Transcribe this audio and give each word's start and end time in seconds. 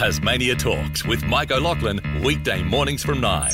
Tasmania 0.00 0.54
Talks 0.54 1.04
with 1.04 1.22
Mike 1.24 1.50
O'Loughlin, 1.50 2.00
weekday 2.24 2.62
mornings 2.62 3.04
from 3.04 3.20
9. 3.20 3.52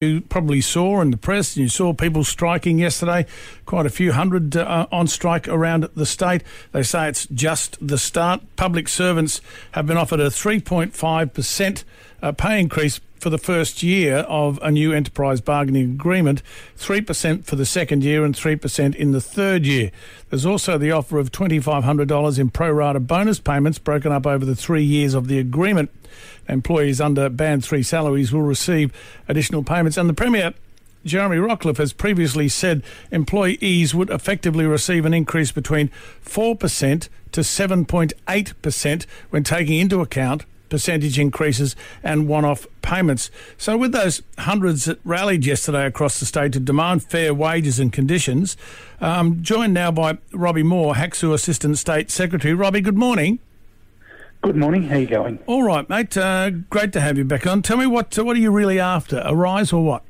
You 0.00 0.22
probably 0.22 0.62
saw 0.62 1.02
in 1.02 1.10
the 1.10 1.18
press, 1.18 1.54
you 1.54 1.68
saw 1.68 1.92
people 1.92 2.24
striking 2.24 2.78
yesterday, 2.78 3.26
quite 3.66 3.84
a 3.84 3.90
few 3.90 4.12
hundred 4.12 4.56
uh, 4.56 4.86
on 4.90 5.06
strike 5.06 5.46
around 5.46 5.86
the 5.94 6.06
state. 6.06 6.42
They 6.72 6.82
say 6.82 7.10
it's 7.10 7.26
just 7.26 7.76
the 7.86 7.98
start. 7.98 8.40
Public 8.56 8.88
servants 8.88 9.42
have 9.72 9.86
been 9.86 9.98
offered 9.98 10.18
a 10.18 10.28
3.5% 10.28 11.84
uh, 12.22 12.32
pay 12.32 12.58
increase 12.58 12.98
for 13.18 13.30
the 13.30 13.38
first 13.38 13.82
year 13.82 14.18
of 14.18 14.58
a 14.62 14.70
new 14.70 14.92
enterprise 14.92 15.40
bargaining 15.40 15.92
agreement, 15.92 16.42
3% 16.76 17.44
for 17.44 17.56
the 17.56 17.66
second 17.66 18.04
year 18.04 18.24
and 18.24 18.34
3% 18.34 18.94
in 18.94 19.12
the 19.12 19.20
third 19.20 19.66
year. 19.66 19.90
There's 20.30 20.46
also 20.46 20.78
the 20.78 20.92
offer 20.92 21.18
of 21.18 21.32
$2,500 21.32 22.38
in 22.38 22.50
pro 22.50 22.70
rata 22.70 23.00
bonus 23.00 23.40
payments 23.40 23.78
broken 23.78 24.12
up 24.12 24.26
over 24.26 24.44
the 24.44 24.56
three 24.56 24.84
years 24.84 25.14
of 25.14 25.28
the 25.28 25.38
agreement. 25.38 25.90
Employees 26.48 27.00
under 27.00 27.28
Band 27.28 27.64
3 27.64 27.82
salaries 27.82 28.32
will 28.32 28.42
receive 28.42 28.92
additional 29.28 29.62
payments. 29.62 29.96
And 29.96 30.08
the 30.08 30.14
Premier 30.14 30.54
Jeremy 31.04 31.36
Rockliff 31.36 31.78
has 31.78 31.92
previously 31.92 32.48
said 32.48 32.82
employees 33.12 33.94
would 33.94 34.10
effectively 34.10 34.66
receive 34.66 35.06
an 35.06 35.14
increase 35.14 35.52
between 35.52 35.90
4% 36.24 37.08
to 37.30 37.40
7.8% 37.40 39.06
when 39.30 39.44
taking 39.44 39.78
into 39.78 40.00
account 40.00 40.44
percentage 40.68 41.18
increases 41.18 41.76
and 42.02 42.28
one 42.28 42.44
off 42.44 42.66
payments. 42.82 43.30
So, 43.58 43.76
with 43.76 43.92
those 43.92 44.22
hundreds 44.38 44.84
that 44.86 44.98
rallied 45.04 45.44
yesterday 45.44 45.86
across 45.86 46.20
the 46.20 46.26
state 46.26 46.52
to 46.52 46.60
demand 46.60 47.02
fair 47.02 47.34
wages 47.34 47.78
and 47.78 47.92
conditions, 47.92 48.56
um, 49.00 49.42
joined 49.42 49.74
now 49.74 49.90
by 49.90 50.18
Robbie 50.32 50.62
Moore, 50.62 50.94
HACSU 50.94 51.32
Assistant 51.32 51.78
State 51.78 52.10
Secretary. 52.10 52.54
Robbie, 52.54 52.80
good 52.80 52.98
morning. 52.98 53.38
Good 54.42 54.56
morning. 54.56 54.84
How 54.84 54.96
are 54.96 55.00
you 55.00 55.06
going? 55.06 55.38
All 55.46 55.64
right, 55.64 55.88
mate. 55.88 56.16
Uh, 56.16 56.50
great 56.50 56.92
to 56.92 57.00
have 57.00 57.18
you 57.18 57.24
back 57.24 57.46
on. 57.46 57.62
Tell 57.62 57.76
me 57.76 57.86
what 57.86 58.16
what 58.18 58.36
are 58.36 58.40
you 58.40 58.52
really 58.52 58.78
after? 58.78 59.20
A 59.24 59.34
rise 59.34 59.72
or 59.72 59.84
what? 59.84 60.02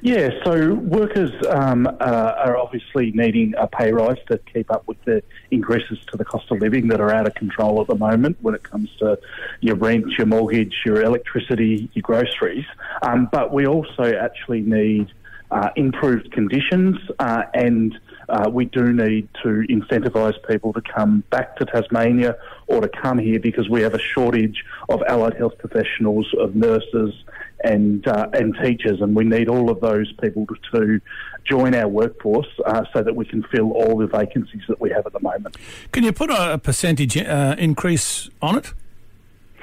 Yeah, 0.00 0.30
so 0.44 0.74
workers 0.74 1.32
um, 1.48 1.86
uh, 1.86 1.90
are 2.00 2.56
obviously 2.56 3.10
needing 3.12 3.54
a 3.58 3.66
pay 3.66 3.92
rise 3.92 4.18
to 4.30 4.38
keep 4.52 4.70
up 4.70 4.86
with 4.86 5.02
the 5.04 5.22
increases 5.50 5.98
to 6.10 6.16
the 6.16 6.24
cost 6.24 6.50
of 6.50 6.60
living 6.60 6.88
that 6.88 7.00
are 7.00 7.12
out 7.12 7.26
of 7.26 7.34
control 7.34 7.80
at 7.80 7.88
the 7.88 7.96
moment 7.96 8.36
when 8.40 8.54
it 8.54 8.62
comes 8.62 8.90
to 9.00 9.18
your 9.60 9.74
rent, 9.74 10.06
your 10.16 10.26
mortgage, 10.26 10.74
your 10.86 11.02
electricity, 11.02 11.90
your 11.94 12.02
groceries. 12.02 12.64
Um, 13.02 13.28
but 13.32 13.52
we 13.52 13.66
also 13.66 14.14
actually 14.14 14.60
need 14.60 15.10
uh, 15.50 15.70
improved 15.76 16.30
conditions 16.30 16.96
uh, 17.18 17.44
and 17.54 17.98
uh, 18.28 18.48
we 18.52 18.66
do 18.66 18.92
need 18.92 19.28
to 19.42 19.64
incentivise 19.70 20.34
people 20.46 20.72
to 20.74 20.82
come 20.82 21.24
back 21.30 21.56
to 21.56 21.64
Tasmania 21.64 22.36
or 22.66 22.82
to 22.82 22.88
come 22.88 23.18
here 23.18 23.40
because 23.40 23.68
we 23.68 23.80
have 23.80 23.94
a 23.94 23.98
shortage 23.98 24.62
of 24.90 25.02
allied 25.08 25.34
health 25.38 25.56
professionals, 25.58 26.26
of 26.38 26.54
nurses, 26.54 27.14
and 27.64 28.06
uh, 28.06 28.28
and 28.32 28.56
teachers, 28.62 29.00
and 29.00 29.14
we 29.14 29.24
need 29.24 29.48
all 29.48 29.70
of 29.70 29.80
those 29.80 30.12
people 30.22 30.46
to, 30.46 30.56
to 30.72 31.00
join 31.44 31.74
our 31.74 31.88
workforce 31.88 32.48
uh, 32.66 32.84
so 32.92 33.02
that 33.02 33.16
we 33.16 33.24
can 33.24 33.42
fill 33.44 33.72
all 33.72 33.96
the 33.96 34.06
vacancies 34.06 34.62
that 34.68 34.80
we 34.80 34.90
have 34.90 35.06
at 35.06 35.12
the 35.12 35.20
moment. 35.20 35.56
Can 35.92 36.04
you 36.04 36.12
put 36.12 36.30
a 36.30 36.58
percentage 36.58 37.16
uh, 37.16 37.56
increase 37.58 38.30
on 38.42 38.56
it? 38.56 38.72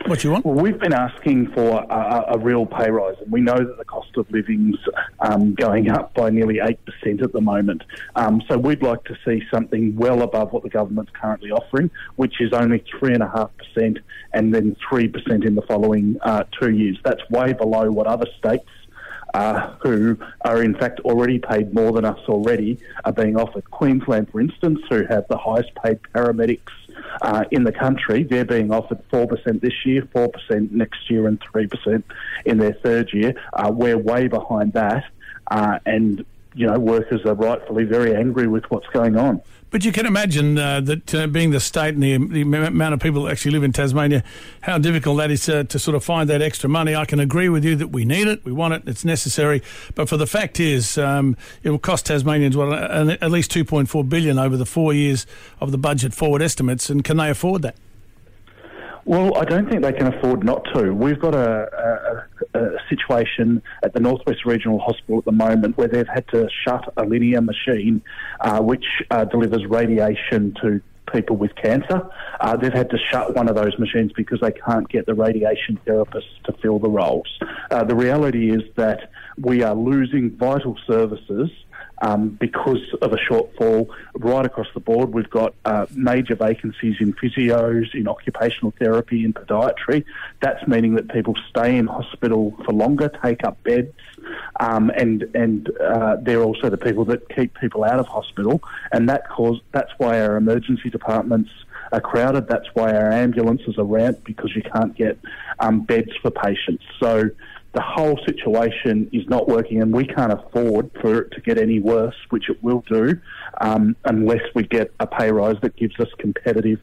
What 0.05 0.23
you 0.23 0.31
want? 0.31 0.45
Well, 0.45 0.55
we've 0.55 0.79
been 0.79 0.93
asking 0.93 1.51
for 1.51 1.81
a, 1.81 2.35
a, 2.35 2.37
real 2.37 2.67
pay 2.67 2.91
rise, 2.91 3.15
and 3.21 3.31
we 3.31 3.41
know 3.41 3.57
that 3.57 3.77
the 3.77 3.85
cost 3.85 4.15
of 4.17 4.29
living's 4.29 4.77
um, 5.19 5.55
going 5.55 5.89
up 5.89 6.13
by 6.13 6.29
nearly 6.29 6.59
eight 6.61 6.79
percent 6.85 7.23
at 7.23 7.31
the 7.31 7.41
moment. 7.41 7.83
Um, 8.15 8.41
so 8.47 8.55
we'd 8.55 8.83
like 8.83 9.03
to 9.05 9.17
see 9.25 9.41
something 9.51 9.95
well 9.95 10.21
above 10.21 10.53
what 10.53 10.61
the 10.61 10.69
government's 10.69 11.11
currently 11.19 11.49
offering, 11.49 11.89
which 12.17 12.35
is 12.39 12.53
only 12.53 12.83
three 12.99 13.13
and 13.15 13.23
a 13.23 13.29
half 13.29 13.49
percent, 13.57 13.97
and 14.33 14.53
then 14.53 14.75
three 14.87 15.07
percent 15.07 15.43
in 15.43 15.55
the 15.55 15.63
following 15.63 16.17
uh, 16.21 16.43
two 16.59 16.71
years. 16.71 16.99
That's 17.03 17.27
way 17.31 17.53
below 17.53 17.89
what 17.89 18.05
other 18.05 18.27
states 18.37 18.67
uh, 19.35 19.75
who 19.81 20.17
are 20.41 20.63
in 20.63 20.73
fact 20.73 21.01
already 21.01 21.39
paid 21.39 21.73
more 21.73 21.91
than 21.91 22.05
us 22.05 22.19
already 22.29 22.79
are 23.03 23.11
being 23.11 23.35
offered. 23.35 23.69
Queensland, 23.69 24.31
for 24.31 24.39
instance, 24.39 24.79
who 24.89 25.03
have 25.05 25.27
the 25.27 25.37
highest 25.37 25.71
paid 25.83 25.99
paramedics 26.13 26.71
uh, 27.21 27.43
in 27.51 27.65
the 27.65 27.71
country. 27.73 28.23
They're 28.23 28.45
being 28.45 28.71
offered 28.71 28.99
4% 29.11 29.59
this 29.59 29.85
year, 29.85 30.03
4% 30.03 30.71
next 30.71 31.09
year, 31.09 31.27
and 31.27 31.37
3% 31.41 32.03
in 32.45 32.57
their 32.59 32.73
third 32.75 33.11
year. 33.11 33.33
Uh, 33.51 33.71
we're 33.73 33.97
way 33.97 34.29
behind 34.29 34.71
that. 34.71 35.03
Uh, 35.51 35.79
and, 35.85 36.25
you 36.53 36.65
know, 36.65 36.79
workers 36.79 37.25
are 37.25 37.35
rightfully 37.35 37.83
very 37.83 38.15
angry 38.15 38.47
with 38.47 38.63
what's 38.71 38.87
going 38.87 39.17
on. 39.17 39.41
But 39.75 39.83
you 39.83 39.91
can 39.91 40.05
imagine 40.05 40.57
uh, 40.57 40.79
that 40.79 41.13
uh, 41.13 41.27
being 41.27 41.51
the 41.51 41.59
state 41.59 41.95
and 41.95 42.01
the, 42.01 42.15
the, 42.15 42.43
amount 42.43 42.93
of 42.93 43.01
people 43.01 43.23
that 43.23 43.33
actually 43.33 43.51
live 43.51 43.63
in 43.63 43.73
Tasmania, 43.73 44.23
how 44.61 44.77
difficult 44.77 45.17
that 45.17 45.31
is 45.31 45.49
uh, 45.49 45.65
to 45.65 45.77
sort 45.77 45.95
of 45.95 46.01
find 46.01 46.29
that 46.29 46.41
extra 46.41 46.69
money. 46.69 46.95
I 46.95 47.03
can 47.03 47.19
agree 47.19 47.49
with 47.49 47.65
you 47.65 47.75
that 47.75 47.89
we 47.89 48.05
need 48.05 48.29
it, 48.29 48.45
we 48.45 48.53
want 48.53 48.73
it, 48.73 48.83
it's 48.85 49.03
necessary. 49.03 49.61
But 49.93 50.07
for 50.07 50.15
the 50.15 50.27
fact 50.27 50.61
is, 50.61 50.97
um, 50.97 51.35
it 51.61 51.71
will 51.71 51.77
cost 51.77 52.05
Tasmanians 52.05 52.55
what, 52.55 52.71
at 52.71 53.29
least 53.29 53.51
2.4 53.51 54.07
billion 54.07 54.39
over 54.39 54.55
the 54.55 54.65
four 54.65 54.93
years 54.93 55.27
of 55.59 55.73
the 55.73 55.77
budget 55.77 56.13
forward 56.13 56.41
estimates, 56.41 56.89
and 56.89 57.03
can 57.03 57.17
they 57.17 57.29
afford 57.29 57.61
that? 57.63 57.75
Well, 59.03 59.37
I 59.37 59.43
don't 59.43 59.69
think 59.69 59.83
they 59.83 59.91
can 59.91 60.07
afford 60.07 60.45
not 60.45 60.63
to. 60.73 60.93
We've 60.93 61.19
got 61.19 61.35
a, 61.35 62.25
situation 62.89 63.61
at 63.83 63.93
the 63.93 63.99
Northwest 63.99 64.45
Regional 64.45 64.79
Hospital 64.79 65.19
at 65.19 65.25
the 65.25 65.31
moment 65.31 65.77
where 65.77 65.87
they've 65.87 66.07
had 66.07 66.27
to 66.29 66.47
shut 66.63 66.93
a 66.97 67.03
linac 67.03 67.45
machine 67.45 68.01
uh, 68.41 68.61
which 68.61 68.85
uh, 69.11 69.25
delivers 69.25 69.65
radiation 69.65 70.55
to 70.61 70.81
people 71.11 71.35
with 71.35 71.55
cancer. 71.55 72.01
Uh, 72.39 72.57
they've 72.57 72.73
had 72.73 72.89
to 72.89 72.97
shut 73.11 73.35
one 73.35 73.47
of 73.47 73.55
those 73.55 73.77
machines 73.79 74.11
because 74.15 74.39
they 74.41 74.51
can't 74.51 74.87
get 74.89 75.05
the 75.05 75.13
radiation 75.13 75.79
therapists 75.85 76.41
to 76.45 76.53
fill 76.61 76.79
the 76.79 76.89
roles. 76.89 77.27
Uh, 77.71 77.83
the 77.83 77.95
reality 77.95 78.51
is 78.51 78.63
that 78.75 79.11
we 79.37 79.63
are 79.63 79.75
losing 79.75 80.35
vital 80.35 80.77
services 80.87 81.49
um, 82.01 82.29
because 82.29 82.81
of 83.01 83.13
a 83.13 83.17
shortfall 83.17 83.87
right 84.15 84.45
across 84.45 84.67
the 84.73 84.79
board. 84.79 85.13
We've 85.13 85.29
got 85.29 85.53
uh, 85.65 85.85
major 85.93 86.35
vacancies 86.35 86.97
in 86.99 87.13
physios, 87.13 87.93
in 87.93 88.07
occupational 88.07 88.71
therapy, 88.77 89.23
in 89.23 89.33
podiatry. 89.33 90.05
That's 90.41 90.67
meaning 90.67 90.95
that 90.95 91.09
people 91.09 91.35
stay 91.49 91.77
in 91.77 91.87
hospital 91.87 92.55
for 92.65 92.73
longer, 92.73 93.09
take 93.23 93.43
up 93.43 93.61
beds, 93.63 93.93
um, 94.59 94.89
and 94.95 95.23
and 95.33 95.69
uh, 95.79 96.17
they're 96.21 96.43
also 96.43 96.69
the 96.69 96.77
people 96.77 97.05
that 97.05 97.29
keep 97.29 97.57
people 97.59 97.83
out 97.83 97.99
of 97.99 98.07
hospital, 98.07 98.61
and 98.91 99.09
that 99.09 99.27
cause 99.29 99.59
that's 99.71 99.91
why 99.97 100.21
our 100.21 100.35
emergency 100.35 100.89
departments 100.89 101.51
are 101.91 102.01
crowded. 102.01 102.47
That's 102.47 102.67
why 102.73 102.93
our 102.95 103.11
ambulances 103.11 103.77
are 103.77 103.83
ramped 103.83 104.23
because 104.23 104.55
you 104.55 104.61
can't 104.61 104.95
get 104.95 105.17
um, 105.59 105.81
beds 105.81 106.11
for 106.21 106.31
patients. 106.31 106.83
So 106.99 107.29
the 107.75 107.81
whole 107.81 108.17
situation 108.25 109.09
is 109.11 109.27
not 109.27 109.49
working, 109.49 109.81
and 109.81 109.93
we 109.93 110.05
can't 110.05 110.31
afford 110.31 110.89
for 111.01 111.19
it 111.21 111.31
to 111.31 111.41
get 111.41 111.57
any 111.57 111.79
worse, 111.79 112.15
which 112.29 112.49
it 112.49 112.63
will 112.63 112.83
do, 112.87 113.19
um, 113.59 113.97
unless 114.05 114.41
we 114.55 114.63
get 114.63 114.93
a 115.01 115.05
pay 115.05 115.29
rise 115.29 115.57
that 115.61 115.75
gives 115.75 115.99
us 115.99 116.07
competitive 116.17 116.79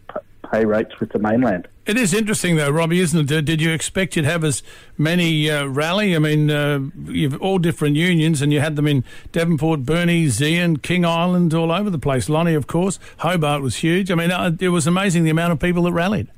pay 0.52 0.66
rates 0.66 1.00
with 1.00 1.10
the 1.12 1.18
mainland. 1.18 1.66
It 1.86 1.96
is 1.96 2.12
interesting, 2.12 2.56
though, 2.56 2.68
Robbie, 2.68 3.00
isn't 3.00 3.30
it? 3.30 3.44
Did 3.46 3.62
you 3.62 3.72
expect 3.72 4.16
you'd 4.16 4.26
have 4.26 4.44
as 4.44 4.62
many 4.98 5.50
uh, 5.50 5.64
rally? 5.64 6.14
I 6.14 6.18
mean, 6.18 6.50
uh, 6.50 6.80
you've 7.06 7.40
all 7.40 7.58
different 7.58 7.96
unions, 7.96 8.42
and 8.42 8.52
you 8.52 8.60
had 8.60 8.76
them 8.76 8.86
in 8.86 9.02
Devonport, 9.32 9.84
Burnie, 9.84 10.26
Zeehan, 10.26 10.82
King 10.82 11.06
Island, 11.06 11.54
all 11.54 11.72
over 11.72 11.88
the 11.88 11.98
place. 11.98 12.28
Lonnie, 12.28 12.54
of 12.54 12.66
course. 12.66 12.98
Hobart 13.18 13.62
was 13.62 13.76
huge. 13.76 14.10
I 14.10 14.14
mean, 14.14 14.30
uh, 14.30 14.54
it 14.60 14.68
was 14.68 14.86
amazing 14.86 15.24
the 15.24 15.30
amount 15.30 15.52
of 15.52 15.58
people 15.58 15.84
that 15.84 15.92
rallied. 15.92 16.28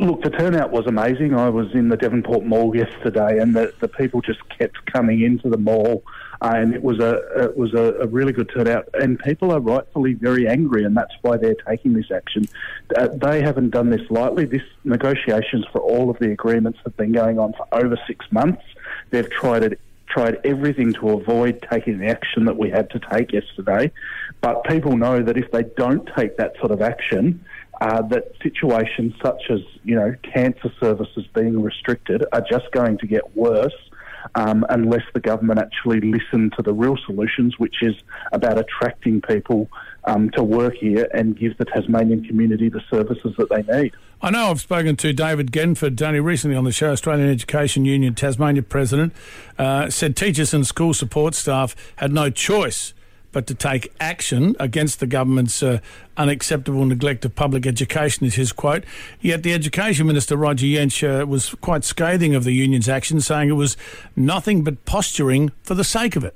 Look, 0.00 0.22
the 0.22 0.30
turnout 0.30 0.70
was 0.70 0.86
amazing. 0.86 1.34
I 1.34 1.48
was 1.48 1.74
in 1.74 1.88
the 1.88 1.96
Devonport 1.96 2.44
Mall 2.44 2.74
yesterday, 2.74 3.40
and 3.40 3.56
the, 3.56 3.74
the 3.80 3.88
people 3.88 4.20
just 4.20 4.38
kept 4.48 4.86
coming 4.92 5.22
into 5.22 5.50
the 5.50 5.56
mall, 5.56 6.04
uh, 6.40 6.52
and 6.54 6.72
it 6.72 6.84
was 6.84 7.00
a 7.00 7.16
it 7.42 7.56
was 7.56 7.74
a, 7.74 7.94
a, 8.00 8.06
really 8.06 8.32
good 8.32 8.48
turnout. 8.54 8.88
And 8.94 9.18
people 9.18 9.50
are 9.50 9.58
rightfully 9.58 10.14
very 10.14 10.46
angry, 10.46 10.84
and 10.84 10.96
that's 10.96 11.14
why 11.22 11.36
they're 11.36 11.56
taking 11.66 11.94
this 11.94 12.12
action. 12.12 12.46
Uh, 12.96 13.08
they 13.08 13.42
haven't 13.42 13.70
done 13.70 13.90
this 13.90 14.08
lightly. 14.08 14.44
This 14.44 14.62
negotiations 14.84 15.64
for 15.72 15.80
all 15.80 16.10
of 16.10 16.18
the 16.20 16.30
agreements 16.30 16.78
have 16.84 16.96
been 16.96 17.10
going 17.10 17.40
on 17.40 17.54
for 17.54 17.66
over 17.72 17.98
six 18.06 18.24
months. 18.30 18.62
They've 19.10 19.28
tried 19.28 19.64
it 19.64 19.80
tried 20.08 20.40
everything 20.44 20.92
to 20.94 21.10
avoid 21.10 21.64
taking 21.70 21.98
the 21.98 22.06
action 22.06 22.44
that 22.46 22.56
we 22.56 22.70
had 22.70 22.88
to 22.90 22.98
take 22.98 23.32
yesterday. 23.32 23.90
But 24.40 24.64
people 24.64 24.96
know 24.96 25.22
that 25.22 25.36
if 25.36 25.50
they 25.50 25.64
don't 25.76 26.08
take 26.16 26.36
that 26.38 26.56
sort 26.58 26.70
of 26.70 26.80
action, 26.80 27.44
uh, 27.80 28.02
that 28.02 28.32
situations 28.42 29.14
such 29.22 29.42
as 29.50 29.60
you 29.84 29.94
know 29.94 30.14
cancer 30.22 30.72
services 30.80 31.24
being 31.34 31.62
restricted 31.62 32.24
are 32.32 32.42
just 32.50 32.70
going 32.72 32.98
to 32.98 33.06
get 33.06 33.36
worse 33.36 33.72
um, 34.34 34.64
unless 34.68 35.02
the 35.14 35.20
government 35.20 35.60
actually 35.60 36.00
listen 36.00 36.50
to 36.56 36.62
the 36.62 36.72
real 36.72 36.96
solutions, 37.06 37.58
which 37.58 37.76
is 37.82 37.94
about 38.32 38.58
attracting 38.58 39.20
people 39.20 39.68
um, 40.04 40.30
to 40.30 40.42
work 40.42 40.74
here 40.74 41.08
and 41.14 41.38
give 41.38 41.56
the 41.58 41.64
Tasmanian 41.64 42.24
community 42.24 42.68
the 42.68 42.82
services 42.90 43.34
that 43.38 43.48
they 43.50 43.62
need. 43.80 43.94
I 44.20 44.30
know 44.30 44.50
I've 44.50 44.60
spoken 44.60 44.96
to 44.96 45.12
David 45.12 45.52
Genford 45.52 46.00
only 46.02 46.20
recently 46.20 46.56
on 46.56 46.64
the 46.64 46.72
show, 46.72 46.90
Australian 46.90 47.30
Education 47.30 47.84
Union 47.84 48.14
Tasmania 48.14 48.62
president, 48.62 49.12
uh, 49.58 49.90
said 49.90 50.16
teachers 50.16 50.52
and 50.52 50.66
school 50.66 50.92
support 50.94 51.34
staff 51.34 51.76
had 51.96 52.12
no 52.12 52.30
choice 52.30 52.94
but 53.32 53.46
to 53.46 53.54
take 53.54 53.92
action 54.00 54.56
against 54.58 55.00
the 55.00 55.06
government's 55.06 55.62
uh, 55.62 55.80
unacceptable 56.16 56.84
neglect 56.84 57.24
of 57.24 57.34
public 57.34 57.66
education, 57.66 58.26
is 58.26 58.34
his 58.34 58.52
quote. 58.52 58.84
Yet 59.20 59.42
the 59.42 59.52
Education 59.52 60.06
Minister, 60.06 60.36
Roger 60.36 60.66
Jaensch, 60.66 61.22
uh, 61.22 61.26
was 61.26 61.54
quite 61.60 61.84
scathing 61.84 62.34
of 62.34 62.44
the 62.44 62.52
union's 62.52 62.88
action, 62.88 63.20
saying 63.20 63.48
it 63.48 63.52
was 63.52 63.76
nothing 64.16 64.64
but 64.64 64.84
posturing 64.84 65.52
for 65.62 65.74
the 65.74 65.84
sake 65.84 66.16
of 66.16 66.24
it. 66.24 66.34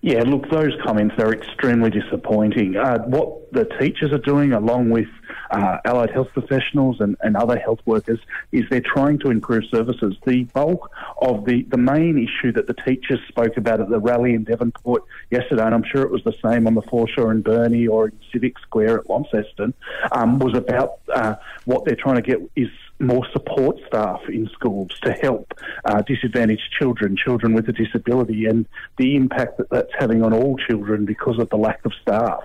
Yeah, 0.00 0.22
look, 0.22 0.48
those 0.50 0.72
comments 0.84 1.16
are 1.18 1.32
extremely 1.32 1.90
disappointing. 1.90 2.76
Uh, 2.76 2.98
what 3.06 3.52
the 3.52 3.64
teachers 3.80 4.12
are 4.12 4.18
doing, 4.18 4.52
along 4.52 4.90
with 4.90 5.08
uh, 5.50 5.78
allied 5.84 6.10
health 6.10 6.28
professionals 6.32 7.00
and, 7.00 7.16
and 7.20 7.36
other 7.36 7.58
health 7.58 7.80
workers, 7.84 8.18
is 8.52 8.64
they're 8.70 8.80
trying 8.80 9.18
to 9.20 9.30
improve 9.30 9.64
services. 9.70 10.16
The 10.26 10.44
bulk 10.44 10.90
of 11.20 11.44
the, 11.44 11.62
the 11.62 11.78
main 11.78 12.18
issue 12.18 12.52
that 12.52 12.66
the 12.66 12.74
teachers 12.74 13.20
spoke 13.28 13.56
about 13.56 13.80
at 13.80 13.88
the 13.88 14.00
rally 14.00 14.34
in 14.34 14.44
Devonport 14.44 15.04
yesterday, 15.30 15.64
and 15.64 15.74
I'm 15.74 15.84
sure 15.84 16.02
it 16.02 16.10
was 16.10 16.24
the 16.24 16.34
same 16.44 16.66
on 16.66 16.74
the 16.74 16.82
foreshore 16.82 17.32
in 17.32 17.42
Burnie 17.42 17.86
or 17.86 18.08
in 18.08 18.18
Civic 18.32 18.58
Square 18.58 19.00
at 19.00 19.10
Launceston, 19.10 19.74
um, 20.12 20.38
was 20.38 20.56
about 20.56 21.00
uh, 21.12 21.34
what 21.64 21.84
they're 21.84 21.96
trying 21.96 22.16
to 22.16 22.22
get 22.22 22.38
is 22.56 22.68
more 23.00 23.24
support 23.32 23.78
staff 23.86 24.20
in 24.28 24.48
schools 24.52 24.90
to 25.02 25.12
help 25.12 25.54
uh, 25.84 26.02
disadvantaged 26.02 26.72
children, 26.78 27.16
children 27.16 27.54
with 27.54 27.68
a 27.68 27.72
disability, 27.72 28.46
and 28.46 28.66
the 28.96 29.14
impact 29.14 29.58
that 29.58 29.70
that's 29.70 29.92
having 29.98 30.22
on 30.22 30.32
all 30.32 30.56
children 30.58 31.04
because 31.04 31.38
of 31.38 31.48
the 31.50 31.56
lack 31.56 31.84
of 31.84 31.92
staff. 32.02 32.42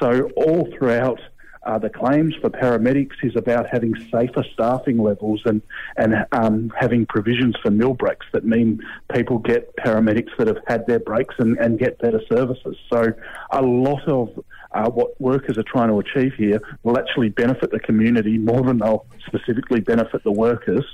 So, 0.00 0.30
all 0.36 0.68
throughout 0.76 1.20
uh, 1.64 1.78
the 1.78 1.90
claims 1.90 2.34
for 2.40 2.48
paramedics 2.48 3.16
is 3.22 3.36
about 3.36 3.66
having 3.70 3.94
safer 4.10 4.44
staffing 4.54 4.98
levels 4.98 5.42
and 5.44 5.60
and 5.96 6.26
um, 6.32 6.72
having 6.78 7.04
provisions 7.06 7.54
for 7.62 7.70
meal 7.70 7.94
breaks 7.94 8.26
that 8.32 8.44
mean 8.44 8.80
people 9.12 9.38
get 9.38 9.74
paramedics 9.76 10.30
that 10.38 10.46
have 10.46 10.58
had 10.66 10.86
their 10.86 11.00
breaks 11.00 11.34
and, 11.38 11.58
and 11.58 11.78
get 11.78 11.98
better 11.98 12.20
services. 12.32 12.76
So 12.90 13.12
a 13.50 13.62
lot 13.62 14.06
of 14.08 14.42
uh, 14.72 14.88
what 14.88 15.20
workers 15.20 15.58
are 15.58 15.64
trying 15.64 15.88
to 15.88 15.98
achieve 15.98 16.32
here 16.38 16.60
will 16.82 16.98
actually 16.98 17.28
benefit 17.28 17.70
the 17.72 17.80
community 17.80 18.38
more 18.38 18.62
than 18.62 18.78
they'll 18.78 19.04
specifically 19.26 19.80
benefit 19.80 20.22
the 20.24 20.32
workers, 20.32 20.84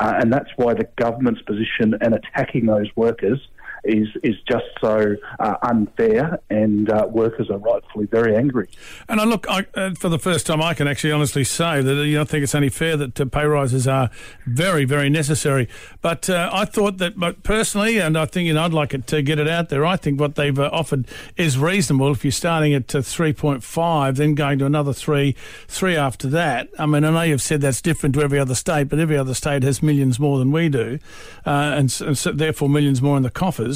uh, 0.00 0.14
and 0.20 0.32
that's 0.32 0.50
why 0.56 0.74
the 0.74 0.88
government's 0.96 1.42
position 1.42 1.94
and 2.00 2.14
attacking 2.14 2.66
those 2.66 2.88
workers 2.96 3.38
is 3.86 4.08
is 4.22 4.36
just 4.48 4.64
so 4.80 5.16
uh, 5.38 5.54
unfair, 5.62 6.40
and 6.50 6.90
uh, 6.90 7.06
workers 7.10 7.50
are 7.50 7.58
rightfully 7.58 8.06
very 8.06 8.36
angry. 8.36 8.68
And 9.08 9.20
I 9.20 9.24
look, 9.24 9.46
I, 9.48 9.66
uh, 9.74 9.94
for 9.94 10.08
the 10.08 10.18
first 10.18 10.46
time, 10.46 10.60
I 10.60 10.74
can 10.74 10.88
actually 10.88 11.12
honestly 11.12 11.44
say 11.44 11.80
that 11.82 11.94
you 12.06 12.16
know, 12.16 12.22
I 12.22 12.24
think 12.24 12.42
it's 12.42 12.54
only 12.54 12.68
fair 12.68 12.96
that 12.96 13.20
uh, 13.20 13.24
pay 13.26 13.44
rises 13.44 13.86
are 13.86 14.10
very, 14.46 14.84
very 14.84 15.08
necessary. 15.08 15.68
But 16.02 16.28
uh, 16.28 16.50
I 16.52 16.64
thought 16.64 16.98
that, 16.98 17.18
but 17.18 17.42
personally, 17.42 17.98
and 17.98 18.16
I 18.18 18.26
think 18.26 18.46
you 18.46 18.54
know, 18.54 18.64
I'd 18.64 18.72
like 18.72 18.94
it 18.94 19.06
to 19.08 19.22
get 19.22 19.38
it 19.38 19.48
out 19.48 19.68
there. 19.68 19.84
I 19.84 19.96
think 19.96 20.20
what 20.20 20.34
they've 20.34 20.58
uh, 20.58 20.70
offered 20.72 21.06
is 21.36 21.58
reasonable. 21.58 22.12
If 22.12 22.24
you're 22.24 22.32
starting 22.32 22.74
at 22.74 22.88
three 22.88 23.32
point 23.32 23.62
five, 23.62 24.16
then 24.16 24.34
going 24.34 24.58
to 24.58 24.66
another 24.66 24.92
three, 24.92 25.34
three 25.68 25.96
after 25.96 26.28
that. 26.28 26.68
I 26.78 26.86
mean, 26.86 27.04
I 27.04 27.10
know 27.10 27.22
you've 27.22 27.42
said 27.42 27.60
that's 27.60 27.82
different 27.82 28.14
to 28.16 28.22
every 28.22 28.38
other 28.38 28.54
state, 28.54 28.88
but 28.88 28.98
every 28.98 29.16
other 29.16 29.34
state 29.34 29.62
has 29.62 29.82
millions 29.82 30.18
more 30.18 30.38
than 30.38 30.50
we 30.52 30.68
do, 30.68 30.98
and, 31.44 31.94
and 32.00 32.18
so 32.18 32.32
therefore 32.32 32.68
millions 32.68 33.00
more 33.02 33.16
in 33.16 33.22
the 33.22 33.30
coffers 33.30 33.75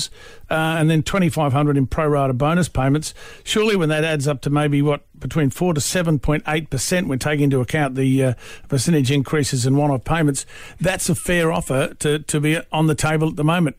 uh, 0.51 0.55
and 0.79 0.89
then 0.89 1.03
2500 1.03 1.77
in 1.77 1.87
pro 1.87 2.07
rata 2.07 2.33
bonus 2.33 2.69
payments. 2.69 3.13
Surely, 3.45 3.77
when 3.77 3.89
that 3.89 4.05
adds 4.05 4.27
up 4.27 4.41
to 4.43 4.51
maybe 4.51 4.81
what 4.81 5.03
between 5.19 5.51
4 5.51 5.75
to 5.75 5.81
7.8% 5.81 7.07
when 7.07 7.19
taking 7.19 7.45
into 7.45 7.61
account 7.61 7.95
the 7.95 8.25
uh, 8.25 8.35
percentage 8.69 9.11
increases 9.11 9.67
in 9.67 9.77
one 9.77 9.91
off 9.91 10.05
payments, 10.05 10.47
that's 10.81 11.09
a 11.09 11.15
fair 11.15 11.53
offer 11.53 11.95
to, 11.99 12.21
to 12.21 12.41
be 12.41 12.59
on 12.73 12.87
the 12.87 12.95
table 12.95 13.29
at 13.29 13.37
the 13.37 13.45
moment. 13.45 13.77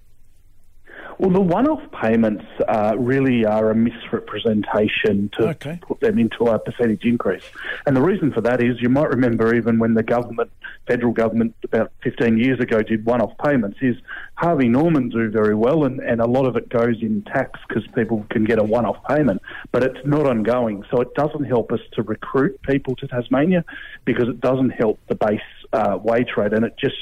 Well, 1.21 1.29
the 1.29 1.39
one-off 1.39 1.83
payments 2.01 2.43
uh, 2.67 2.95
really 2.97 3.45
are 3.45 3.69
a 3.69 3.75
misrepresentation 3.75 5.29
to 5.37 5.49
okay. 5.49 5.77
put 5.79 5.99
them 5.99 6.17
into 6.17 6.45
a 6.45 6.57
percentage 6.57 7.03
increase, 7.03 7.43
and 7.85 7.95
the 7.95 8.01
reason 8.01 8.33
for 8.33 8.41
that 8.41 8.59
is 8.59 8.81
you 8.81 8.89
might 8.89 9.09
remember 9.09 9.53
even 9.53 9.77
when 9.77 9.93
the 9.93 10.01
government, 10.01 10.49
federal 10.87 11.13
government, 11.13 11.53
about 11.63 11.91
15 12.01 12.39
years 12.39 12.59
ago 12.59 12.81
did 12.81 13.05
one-off 13.05 13.37
payments, 13.37 13.77
is 13.83 13.97
Harvey 14.33 14.67
Norman 14.67 15.09
do 15.09 15.29
very 15.29 15.53
well, 15.53 15.83
and, 15.83 15.99
and 15.99 16.21
a 16.21 16.25
lot 16.25 16.47
of 16.47 16.55
it 16.55 16.69
goes 16.69 16.95
in 17.03 17.21
tax 17.21 17.59
because 17.67 17.85
people 17.93 18.25
can 18.31 18.43
get 18.43 18.57
a 18.57 18.63
one-off 18.63 18.97
payment, 19.07 19.43
but 19.71 19.83
it's 19.83 20.03
not 20.03 20.25
ongoing, 20.25 20.83
so 20.89 21.01
it 21.01 21.13
doesn't 21.13 21.43
help 21.43 21.71
us 21.71 21.81
to 21.93 22.01
recruit 22.01 22.59
people 22.63 22.95
to 22.95 23.07
Tasmania 23.07 23.63
because 24.05 24.27
it 24.27 24.41
doesn't 24.41 24.71
help 24.71 24.99
the 25.07 25.13
base 25.13 25.39
uh, 25.71 25.99
wage 26.01 26.29
rate, 26.35 26.53
and 26.53 26.65
it 26.65 26.73
just 26.79 26.95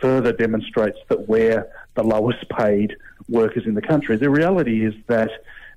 further 0.00 0.32
demonstrates 0.32 0.98
that 1.10 1.28
we're 1.28 1.68
the 1.96 2.02
lowest 2.02 2.48
paid 2.48 2.96
workers 3.28 3.64
in 3.66 3.74
the 3.74 3.82
country. 3.82 4.16
The 4.16 4.30
reality 4.30 4.84
is 4.84 4.94
that 5.06 5.30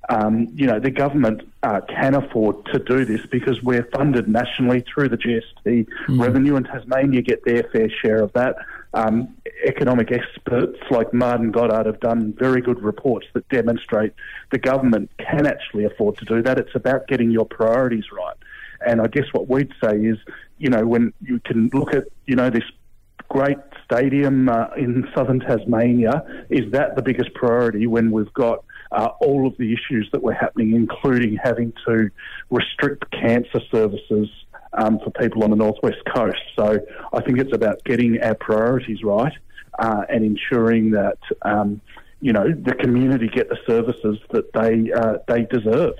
um, 0.09 0.47
you 0.53 0.65
know, 0.65 0.79
the 0.79 0.89
government 0.89 1.47
uh, 1.63 1.81
can 1.87 2.15
afford 2.15 2.65
to 2.67 2.79
do 2.79 3.05
this 3.05 3.25
because 3.27 3.61
we're 3.61 3.87
funded 3.95 4.27
nationally 4.27 4.81
through 4.81 5.09
the 5.09 5.17
GST 5.17 5.87
mm. 6.07 6.19
revenue, 6.19 6.55
and 6.55 6.65
Tasmania 6.65 7.21
get 7.21 7.45
their 7.45 7.63
fair 7.71 7.89
share 7.89 8.21
of 8.21 8.33
that. 8.33 8.55
Um, 8.93 9.35
economic 9.63 10.11
experts 10.11 10.79
like 10.89 11.13
Martin 11.13 11.51
Goddard 11.51 11.85
have 11.85 11.99
done 11.99 12.33
very 12.33 12.61
good 12.61 12.81
reports 12.81 13.27
that 13.33 13.47
demonstrate 13.49 14.13
the 14.51 14.57
government 14.57 15.11
can 15.17 15.45
actually 15.45 15.85
afford 15.85 16.17
to 16.17 16.25
do 16.25 16.41
that. 16.41 16.57
It's 16.57 16.75
about 16.75 17.07
getting 17.07 17.31
your 17.31 17.45
priorities 17.45 18.05
right. 18.11 18.35
And 18.85 18.99
I 18.99 19.07
guess 19.07 19.25
what 19.31 19.47
we'd 19.47 19.71
say 19.81 19.95
is, 19.97 20.17
you 20.57 20.69
know, 20.69 20.85
when 20.85 21.13
you 21.21 21.39
can 21.39 21.69
look 21.73 21.93
at, 21.93 22.05
you 22.25 22.35
know, 22.35 22.49
this 22.49 22.63
great 23.31 23.57
stadium 23.85 24.49
uh, 24.49 24.67
in 24.75 25.07
southern 25.15 25.39
Tasmania. 25.39 26.45
Is 26.49 26.69
that 26.73 26.97
the 26.97 27.01
biggest 27.01 27.33
priority 27.33 27.87
when 27.87 28.11
we've 28.11 28.33
got 28.33 28.65
uh, 28.91 29.07
all 29.21 29.47
of 29.47 29.55
the 29.57 29.71
issues 29.71 30.09
that 30.11 30.21
were 30.21 30.33
happening, 30.33 30.75
including 30.75 31.37
having 31.41 31.71
to 31.87 32.09
restrict 32.49 33.09
cancer 33.11 33.61
services 33.71 34.27
um, 34.73 34.99
for 34.99 35.11
people 35.11 35.45
on 35.45 35.49
the 35.49 35.55
northwest 35.55 35.99
coast? 36.13 36.41
So 36.57 36.79
I 37.13 37.21
think 37.23 37.39
it's 37.39 37.55
about 37.55 37.81
getting 37.85 38.21
our 38.21 38.35
priorities 38.35 39.01
right 39.01 39.33
uh, 39.79 40.03
and 40.09 40.25
ensuring 40.25 40.91
that. 40.91 41.17
Um, 41.43 41.81
you 42.23 42.31
know 42.31 42.53
the 42.53 42.75
community 42.75 43.27
get 43.27 43.49
the 43.49 43.57
services 43.65 44.19
that 44.29 44.53
they 44.53 44.93
uh, 44.93 45.17
they 45.27 45.45
deserve. 45.45 45.95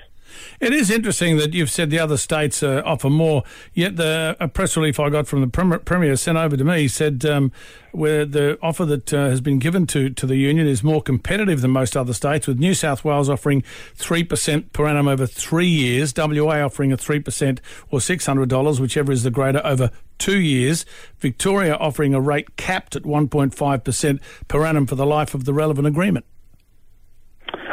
It 0.60 0.74
is 0.74 0.90
interesting 0.90 1.38
that 1.38 1.54
you've 1.54 1.72
said 1.72 1.90
the 1.90 2.00
other 2.00 2.18
states 2.18 2.64
uh, 2.64 2.82
offer 2.86 3.10
more. 3.10 3.44
Yet 3.74 3.96
the 3.96 4.36
a 4.40 4.48
press 4.48 4.78
release 4.78 5.00
I 5.00 5.10
got 5.10 5.28
from 5.28 5.42
the 5.42 5.80
premier 5.84 6.16
sent 6.16 6.38
over 6.38 6.58
to 6.58 6.64
me 6.64 6.88
said 6.88 7.26
um, 7.26 7.52
where 7.92 8.26
the 8.26 8.58
offer 8.62 8.86
that 8.86 9.14
uh, 9.14 9.30
has 9.30 9.42
been 9.42 9.60
given 9.60 9.86
to 9.88 10.10
to 10.10 10.26
the 10.26 10.36
union 10.36 10.68
is 10.68 10.84
more 10.84 11.02
competitive 11.02 11.62
than 11.62 11.72
most 11.72 11.98
other 11.98 12.14
states, 12.14 12.48
with 12.48 12.60
New 12.60 12.74
South 12.74 13.04
Wales 13.04 13.30
offering 13.30 13.64
three 13.96 14.24
percent 14.24 14.74
per 14.74 14.88
annum 14.88 15.08
over 15.08 15.26
three 15.26 15.68
years, 15.68 16.14
WA 16.16 16.64
offering 16.64 16.92
a 16.92 16.98
three 16.98 17.20
percent 17.20 17.62
or 17.90 18.02
six 18.02 18.26
hundred 18.26 18.50
dollars, 18.50 18.80
whichever 18.80 19.12
is 19.12 19.24
the 19.24 19.32
greater, 19.32 19.62
over 19.66 19.92
two 20.18 20.40
years. 20.40 20.86
Victoria 21.20 21.76
offering 21.76 22.14
a 22.14 22.22
rate 22.22 22.56
capped 22.56 22.96
at 22.96 23.06
one 23.06 23.28
point 23.28 23.54
five 23.54 23.84
percent 23.84 24.22
per 24.48 24.66
annum 24.66 24.86
for 24.86 24.96
the 24.96 25.06
life 25.06 25.34
of 25.34 25.46
the 25.46 25.54
relevant 25.54 25.88
agreement. 25.88 26.26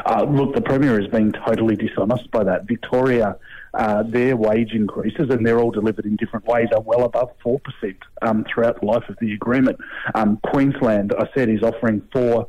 Uh, 0.09 0.25
look, 0.25 0.55
the 0.55 0.61
Premier 0.63 0.99
is 0.99 1.07
being 1.09 1.33
totally 1.33 1.77
dishonest 1.77 2.31
by 2.31 2.43
that. 2.43 2.67
Victoria, 2.67 3.37
uh, 3.75 4.03
their 4.05 4.39
wage 4.39 4.73
increases, 4.73 5.29
and 5.29 5.45
they're 5.45 5.59
all 5.59 5.71
delivered 5.71 6.07
in 6.07 6.17
different 6.17 6.47
ways, 6.47 6.67
are 6.75 6.81
well 6.81 7.05
above 7.05 7.31
4% 7.45 7.61
um, 8.23 8.43
throughout 8.45 8.81
the 8.81 8.87
life 8.87 9.07
of 9.11 9.17
the 9.21 9.35
agreement. 9.35 9.79
Um, 10.15 10.39
Queensland, 10.43 11.13
I 11.19 11.29
said, 11.35 11.51
is 11.51 11.63
offering 11.63 12.01
4% 12.15 12.47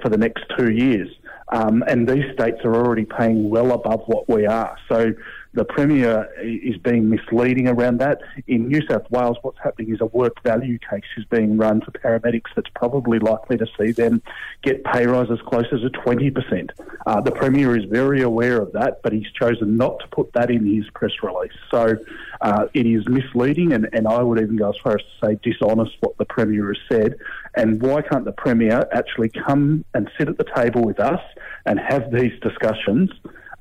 for 0.00 0.08
the 0.08 0.16
next 0.16 0.44
two 0.56 0.70
years. 0.70 1.08
Um, 1.50 1.82
and 1.88 2.08
these 2.08 2.32
states 2.32 2.58
are 2.64 2.76
already 2.76 3.06
paying 3.06 3.50
well 3.50 3.72
above 3.72 4.02
what 4.06 4.28
we 4.28 4.46
are. 4.46 4.76
So 4.88 5.12
the 5.54 5.64
Premier 5.64 6.28
is 6.42 6.76
being 6.78 7.08
misleading 7.08 7.68
around 7.68 7.98
that. 7.98 8.20
In 8.46 8.68
New 8.68 8.86
South 8.86 9.10
Wales, 9.10 9.38
what's 9.42 9.58
happening 9.62 9.94
is 9.94 10.00
a 10.00 10.06
work 10.06 10.42
value 10.42 10.78
case 10.78 11.04
is 11.16 11.24
being 11.24 11.56
run 11.56 11.80
for 11.80 11.90
paramedics 11.92 12.50
that's 12.54 12.68
probably 12.74 13.18
likely 13.18 13.56
to 13.56 13.66
see 13.78 13.92
them 13.92 14.22
get 14.62 14.84
pay 14.84 15.06
rises 15.06 15.40
closer 15.46 15.78
to 15.78 15.88
20%. 15.88 16.70
Uh, 17.06 17.20
the 17.22 17.30
Premier 17.30 17.76
is 17.76 17.84
very 17.86 18.20
aware 18.22 18.60
of 18.60 18.72
that, 18.72 19.00
but 19.02 19.12
he's 19.12 19.30
chosen 19.32 19.76
not 19.76 19.98
to 20.00 20.08
put 20.08 20.30
that 20.34 20.50
in 20.50 20.66
his 20.66 20.84
press 20.90 21.12
release. 21.22 21.52
So 21.70 21.96
uh, 22.42 22.66
it 22.74 22.86
is 22.86 23.08
misleading, 23.08 23.72
and, 23.72 23.88
and 23.94 24.06
I 24.06 24.22
would 24.22 24.40
even 24.40 24.56
go 24.56 24.68
as 24.68 24.76
far 24.82 24.96
as 24.96 25.00
to 25.00 25.26
say 25.26 25.38
dishonest 25.42 25.96
what 26.00 26.18
the 26.18 26.26
Premier 26.26 26.68
has 26.68 26.78
said. 26.90 27.16
And 27.54 27.80
why 27.80 28.02
can't 28.02 28.26
the 28.26 28.32
Premier 28.32 28.86
actually 28.92 29.30
come 29.30 29.84
and 29.94 30.10
sit 30.18 30.28
at 30.28 30.36
the 30.36 30.46
table 30.54 30.82
with 30.84 31.00
us 31.00 31.20
and 31.64 31.80
have 31.80 32.12
these 32.12 32.38
discussions 32.40 33.10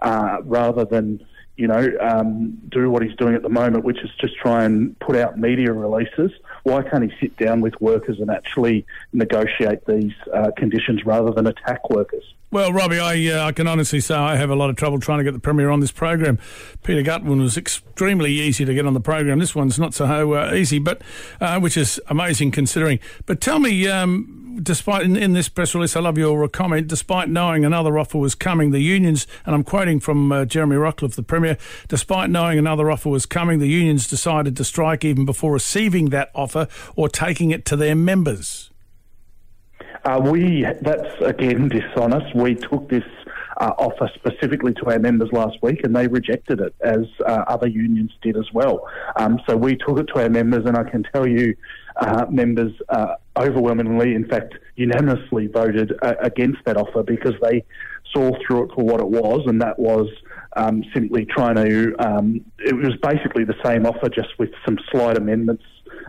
uh, 0.02 0.40
rather 0.44 0.84
than 0.84 1.26
you 1.58 1.68
know, 1.68 1.90
um, 2.00 2.52
do 2.70 2.90
what 2.90 3.02
he's 3.04 3.16
doing 3.16 3.36
at 3.36 3.42
the 3.42 3.50
moment, 3.50 3.84
which 3.84 3.98
is 4.04 4.12
just 4.22 4.36
try 4.38 4.64
and 4.64 4.98
put 5.00 5.16
out 5.16 5.38
media 5.38 5.74
releases. 5.74 6.32
Why 6.64 6.84
can't 6.84 7.12
he 7.12 7.18
sit 7.20 7.36
down 7.38 7.62
with 7.62 7.80
workers 7.82 8.20
and 8.20 8.30
actually 8.30 8.86
negotiate 9.12 9.86
these 9.86 10.14
uh, 10.34 10.52
conditions 10.56 11.04
rather 11.04 11.32
than 11.32 11.48
attack 11.48 11.90
workers? 11.90 12.24
Well, 12.50 12.72
Robbie, 12.72 13.00
I, 13.00 13.34
uh, 13.34 13.48
I 13.48 13.52
can 13.52 13.68
honestly 13.68 14.00
say 14.00 14.16
I 14.16 14.38
have 14.38 14.50
a 14.50 14.56
lot 14.56 14.70
of 14.70 14.78
trouble 14.78 15.00
trying 15.00 15.18
to 15.18 15.24
get 15.24 15.34
the 15.34 15.40
Premier 15.40 15.70
on 15.70 15.82
this 15.82 15.92
program. 15.92 16.40
Peter 16.84 17.04
Gutwein 17.04 17.42
was 17.42 17.58
extremely 17.58 18.32
easy 18.32 18.64
to 18.64 18.74
get 18.74 18.86
on 18.86 18.94
the 18.94 19.02
program. 19.02 19.40
This 19.40 19.54
one's 19.54 19.78
not 19.78 19.94
so 19.94 20.34
uh, 20.34 20.54
easy, 20.54 20.80
but 20.80 21.02
uh, 21.42 21.60
which 21.60 21.76
is 21.76 22.00
amazing 22.08 22.52
considering. 22.52 23.00
But 23.26 23.42
tell 23.42 23.60
me, 23.60 23.88
um, 23.88 24.47
despite 24.62 25.04
in, 25.04 25.16
in, 25.16 25.34
this 25.34 25.50
press 25.50 25.74
release, 25.74 25.96
I 25.96 26.00
love 26.00 26.18
your 26.18 26.48
comment. 26.48 26.88
Despite 26.88 27.30
knowing 27.30 27.66
another 27.66 27.98
offer 27.98 28.18
was 28.18 28.36
coming, 28.36 28.72
the 28.72 28.80
unions, 28.80 29.28
and 29.46 29.56
I'm 29.56 29.64
quoting 29.64 30.00
from 30.00 30.32
uh, 30.32 30.46
Jeremy 30.46 30.76
Rockliff, 30.76 31.16
the 31.16 31.24
Premier, 31.24 31.58
despite 31.88 32.30
knowing 32.30 32.58
another 32.58 32.90
offer 32.92 33.10
was 33.10 33.26
coming, 33.26 33.60
the 33.60 33.68
unions 33.68 34.08
decided 34.08 34.56
to 34.58 34.64
strike 34.64 35.06
even 35.06 35.26
before 35.26 35.54
receiving 35.54 36.10
that 36.10 36.32
offer 36.34 36.68
or 36.96 37.10
taking 37.10 37.52
it 37.52 37.66
to 37.66 37.76
their 37.76 37.96
members. 37.96 38.72
Uh, 40.06 40.20
we 40.24 40.66
that's 40.82 41.22
again 41.22 41.68
dishonest. 41.68 42.34
We 42.36 42.56
took 42.56 42.90
this 42.90 43.04
uh, 43.58 43.74
offer 43.78 44.10
specifically 44.16 44.74
to 44.76 44.86
our 44.86 45.00
members 45.00 45.32
last 45.32 45.58
week, 45.62 45.82
and 45.84 45.96
they 45.96 46.08
rejected 46.08 46.60
it, 46.60 46.74
as 46.82 47.06
uh, 47.26 47.44
other 47.48 47.68
unions 47.68 48.12
did 48.22 48.38
as 48.38 48.46
well. 48.54 48.88
Um, 49.16 49.40
so 49.48 49.58
we 49.58 49.76
took 49.76 49.98
it 50.00 50.08
to 50.14 50.22
our 50.22 50.30
members, 50.30 50.66
and 50.66 50.78
I 50.78 50.84
can 50.84 51.04
tell 51.14 51.28
you, 51.28 51.56
uh, 52.00 52.26
members 52.30 52.72
uh, 52.90 53.16
overwhelmingly, 53.38 54.14
in 54.14 54.28
fact, 54.28 54.56
unanimously 54.76 55.48
voted 55.48 55.94
uh, 56.02 56.14
against 56.22 56.60
that 56.66 56.78
offer 56.78 57.04
because 57.04 57.34
they 57.42 57.64
saw 58.14 58.32
through 58.46 58.64
it 58.64 58.72
for 58.76 58.84
what 58.84 59.00
it 59.00 59.08
was, 59.08 59.42
and 59.48 59.62
that 59.62 59.78
was 59.78 60.08
um, 60.56 60.84
simply 60.94 61.26
trying 61.26 61.56
to. 61.56 61.96
Um, 62.00 62.46
it 62.60 62.76
was 62.76 62.96
basically 63.02 63.44
the 63.44 63.56
same 63.64 63.86
offer, 63.86 64.10
just 64.10 64.30
with 64.40 64.50
some 64.66 64.78
slight 64.92 65.18
amendments. 65.18 65.64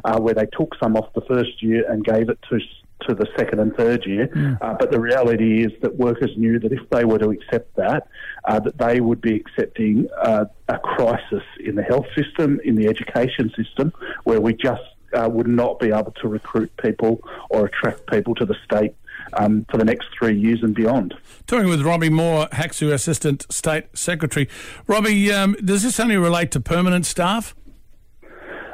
Uh, 0.04 0.18
where 0.20 0.34
they 0.34 0.46
took 0.56 0.74
some 0.80 0.96
off 0.96 1.12
the 1.14 1.20
first 1.22 1.60
year 1.60 1.84
and 1.90 2.04
gave 2.04 2.28
it 2.28 2.38
to 2.48 2.60
to 3.06 3.14
the 3.14 3.26
second 3.36 3.60
and 3.60 3.74
third 3.76 4.04
year. 4.06 4.28
Mm. 4.28 4.58
Uh, 4.60 4.74
but 4.78 4.90
the 4.90 5.00
reality 5.00 5.64
is 5.64 5.72
that 5.82 5.96
workers 5.96 6.30
knew 6.36 6.58
that 6.58 6.72
if 6.72 6.88
they 6.90 7.04
were 7.04 7.18
to 7.18 7.30
accept 7.30 7.74
that, 7.76 8.08
uh, 8.44 8.58
that 8.60 8.76
they 8.78 9.00
would 9.00 9.20
be 9.20 9.36
accepting 9.36 10.08
uh, 10.22 10.46
a 10.68 10.78
crisis 10.78 11.42
in 11.60 11.74
the 11.74 11.82
health 11.82 12.06
system, 12.16 12.60
in 12.64 12.74
the 12.74 12.88
education 12.88 13.52
system, 13.56 13.92
where 14.24 14.40
we 14.40 14.52
just 14.52 14.82
uh, 15.12 15.28
would 15.30 15.48
not 15.48 15.78
be 15.78 15.88
able 15.88 16.12
to 16.20 16.28
recruit 16.28 16.70
people 16.76 17.20
or 17.50 17.66
attract 17.66 18.06
people 18.06 18.34
to 18.36 18.44
the 18.44 18.56
state. 18.64 18.94
Um, 19.34 19.66
for 19.70 19.76
the 19.76 19.84
next 19.84 20.08
three 20.18 20.38
years 20.38 20.60
and 20.62 20.74
beyond. 20.74 21.12
Talking 21.46 21.68
with 21.68 21.82
Robbie 21.82 22.08
Moore, 22.08 22.46
HACSU 22.46 22.92
Assistant 22.92 23.44
State 23.52 23.84
Secretary. 23.92 24.48
Robbie, 24.86 25.30
um, 25.30 25.54
does 25.62 25.82
this 25.82 26.00
only 26.00 26.16
relate 26.16 26.50
to 26.52 26.60
permanent 26.60 27.04
staff? 27.04 27.54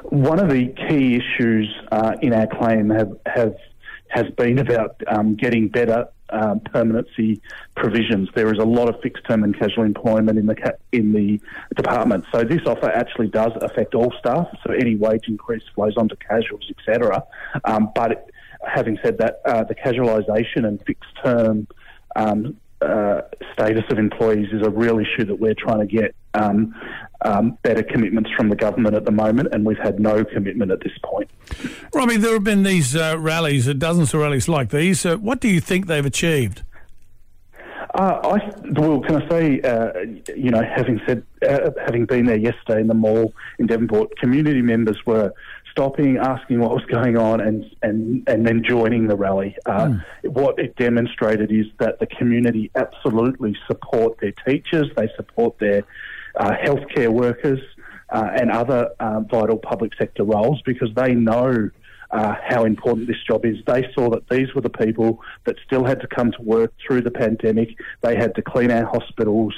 One 0.05 0.38
of 0.38 0.50
the 0.50 0.69
key 0.88 1.17
issues 1.17 1.75
uh, 1.91 2.12
in 2.23 2.33
our 2.33 2.47
claim 2.47 2.91
have, 2.91 3.17
have 3.26 3.57
has 4.14 4.31
been 4.37 4.59
about 4.59 5.00
um, 5.09 5.35
getting 5.35 5.69
better 5.69 6.07
um, 6.35 6.61
permanency 6.61 7.41
provisions. 7.76 8.29
There 8.35 8.53
is 8.53 8.59
a 8.59 8.64
lot 8.64 8.88
of 8.88 9.00
fixed 9.00 9.25
term 9.29 9.45
and 9.45 9.59
casual 9.59 9.85
employment 9.85 10.38
in 10.38 10.47
the 10.47 10.57
ca- 10.57 10.79
in 10.93 11.12
the 11.12 11.41
department. 11.76 12.25
So 12.33 12.43
this 12.43 12.62
offer 12.67 12.91
actually 12.91 13.29
does 13.29 13.53
affect 13.62 13.95
all 13.95 14.12
staff. 14.19 14.49
So 14.67 14.73
any 14.73 14.97
wage 14.97 15.29
increase 15.29 15.62
flows 15.75 15.97
onto 15.97 16.17
casuals, 16.17 16.71
etc. 16.76 17.23
Um, 17.64 17.91
but 17.95 18.12
it, 18.12 18.31
having 18.67 18.99
said 19.03 19.19
that, 19.19 19.41
uh, 19.45 19.64
the 19.64 19.75
casualisation 19.75 20.67
and 20.67 20.83
fixed 20.85 21.11
term 21.23 21.67
um, 22.17 22.57
uh, 22.85 23.23
status 23.53 23.85
of 23.91 23.99
employees 23.99 24.49
is 24.53 24.62
a 24.62 24.71
real 24.71 24.99
issue 24.99 25.25
that 25.25 25.38
we're 25.38 25.55
trying 25.55 25.81
to 25.81 25.87
get 25.87 26.14
um, 26.35 26.75
um, 27.23 27.59
better 27.62 27.83
commitments 27.83 28.31
from 28.37 28.49
the 28.49 28.57
government 28.57 28.95
at 28.95 29.05
the 29.05 29.12
moment, 29.12 29.49
and 29.53 29.64
we've 29.64 29.79
had 29.79 29.99
no 29.99 30.25
commitment 30.25 30.71
at 30.71 30.81
this 30.81 30.93
point. 31.03 31.31
Robbie, 31.95 32.17
there 32.17 32.35
have 32.35 32.45
been 32.45 32.62
these 32.62 32.95
uh, 32.95 33.17
rallies, 33.19 33.69
uh, 33.69 33.73
dozens 33.73 34.12
of 34.12 34.21
rallies 34.21 34.49
like 34.49 34.71
these. 34.71 35.07
Uh, 35.07 35.17
what 35.17 35.41
do 35.41 35.49
you 35.49 35.61
think 35.61 35.87
they've 35.87 36.07
achieved? 36.07 36.62
Uh, 37.95 38.21
I 38.25 38.53
well, 38.73 39.00
can 39.00 39.23
I 39.23 39.29
say, 39.29 39.61
uh, 39.61 39.93
you 40.35 40.50
know, 40.50 40.62
having 40.62 41.00
said, 41.07 41.23
uh, 41.49 41.71
having 41.85 42.07
been 42.07 42.26
there 42.26 42.37
yesterday 42.37 42.81
in 42.81 42.88
the 42.88 42.95
mall 42.95 43.33
in 43.61 43.67
Devonport, 43.67 44.17
community 44.19 44.62
members 44.62 44.99
were 45.07 45.33
stopping, 45.75 46.19
asking 46.19 46.61
what 46.61 46.71
was 46.71 46.85
going 46.85 47.16
on, 47.16 47.40
and 47.40 47.64
and 47.83 48.23
and 48.28 48.47
then 48.47 48.62
joining 48.62 49.09
the 49.09 49.16
rally. 49.16 49.57
Mm. 49.66 50.02
What 50.23 50.59
it 50.59 50.76
demonstrated 50.76 51.50
is 51.50 51.66
that 51.78 51.99
the 51.99 52.07
community 52.07 52.71
absolutely 52.76 53.57
support 53.66 54.19
their 54.21 54.33
teachers, 54.47 54.88
they 54.97 55.09
support 55.16 55.59
their 55.59 55.83
uh, 56.37 56.52
healthcare 56.64 57.09
workers, 57.09 57.61
uh, 58.11 58.31
and 58.35 58.52
other 58.52 58.90
uh, 59.00 59.21
vital 59.21 59.57
public 59.57 59.93
sector 59.99 60.23
roles 60.23 60.62
because 60.62 60.95
they 60.95 61.12
know 61.12 61.71
uh, 62.14 62.37
how 62.47 62.64
important 62.64 63.09
this 63.09 63.23
job 63.26 63.44
is. 63.44 63.56
They 63.66 63.85
saw 63.92 64.09
that 64.11 64.28
these 64.28 64.54
were 64.54 64.61
the 64.61 64.71
people 64.71 65.21
that 65.47 65.56
still 65.66 65.85
had 65.85 66.00
to 66.00 66.06
come 66.06 66.30
to 66.30 66.42
work 66.42 66.73
through 66.87 67.02
the 67.02 67.11
pandemic. 67.11 67.71
They 68.02 68.14
had 68.14 68.37
to 68.37 68.42
clean 68.42 68.71
our 68.71 68.87
hospitals, 68.87 69.52